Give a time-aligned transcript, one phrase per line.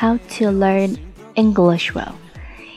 [0.00, 0.96] How to learn
[1.34, 2.12] English well？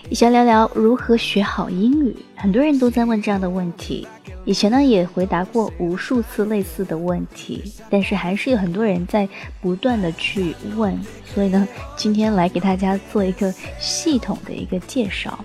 [0.09, 2.15] 以前聊聊如何学好英语。
[2.35, 4.07] 很多人都在问这样的问题，
[4.43, 9.29] 以前呢也回答过无数次类似的问题，但是还是有很多人在
[9.61, 10.99] 不断的去问。
[11.23, 15.37] 所以呢，今天来给大家做一个系统的一个介绍。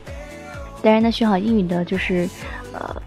[0.83, 2.27] 当然呢，学好英语的就是
[2.73, 3.03] 呃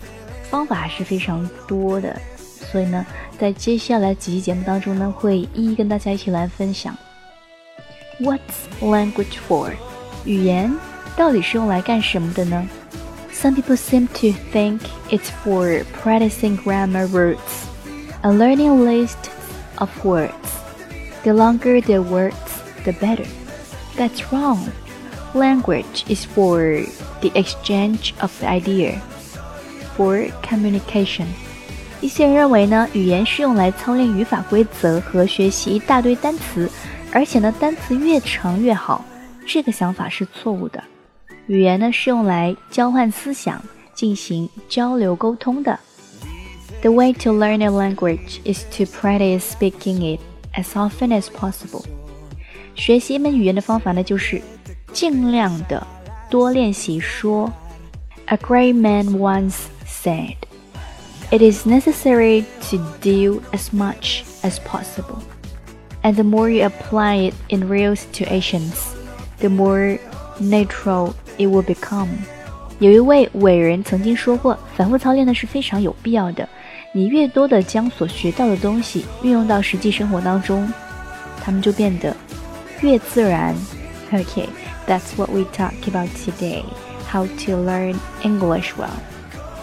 [0.51, 3.03] 方法还是非常多的，所以呢，
[3.39, 6.95] 在接下来几期节目当中呢，会一一跟大家一起来分享。
[8.20, 8.38] What's
[8.80, 9.72] language for？
[10.24, 10.74] 语言
[11.16, 12.68] 到底是用来干什么的呢？
[13.32, 17.66] Some people seem to think it's for practicing grammar roots
[18.22, 19.30] and learning a list
[19.76, 20.30] of words.
[21.24, 22.32] The longer the words,
[22.84, 23.26] the better.
[23.96, 24.70] That's wrong.
[25.34, 26.86] Language is for
[27.20, 29.00] the exchange of the idea,
[29.96, 31.26] for communication.
[32.00, 36.70] 一些人认为呢，语言是用来操练语法规则和学习一大堆单词。
[37.11, 39.03] 而且呢，单词越长越好，
[39.45, 40.83] 这个想法是错误的。
[41.47, 43.61] 语言呢是用来交换思想、
[43.95, 45.79] 进行交流沟通的。
[46.81, 50.21] The way to learn a language is to practice speaking it
[50.53, 51.83] as often as possible。
[52.75, 54.41] 学习一门语言的方法呢，就是
[54.93, 55.85] 尽量的
[56.29, 57.51] 多练习说。
[58.27, 60.35] A great man once said,
[61.31, 65.17] "It is necessary to do as much as possible."
[66.02, 68.74] And the more you apply it in real situations,
[69.38, 69.98] the more
[70.38, 72.08] natural it will become.
[72.78, 76.46] 有一位伟人曾经说过，反复操练呢是非常有必要的。
[76.92, 80.70] 你越多的将所学到的东西运用到实际生活当中，
[81.42, 82.14] 它们就变得
[82.80, 83.54] 越自然。
[84.12, 84.46] Okay,
[84.86, 86.62] that's what we talk about today.
[87.10, 88.90] How to learn English well.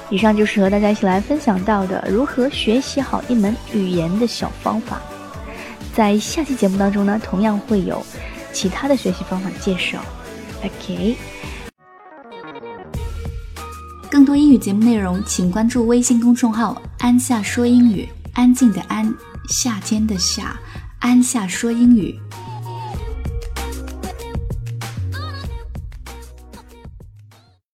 [0.09, 5.01] 以上就是和大家一起来分享到的如何学习好一门语言的小方法。
[5.96, 8.04] 在下期节目当中呢，同样会有
[8.52, 9.98] 其他的学习方法介绍。
[10.62, 11.16] OK，
[14.10, 18.06] 更多英语节目内容，请关注微信公众号“安夏说英语”，
[18.36, 19.10] 安静的安，
[19.48, 20.54] 夏天的夏，
[20.98, 22.14] 安夏说英语。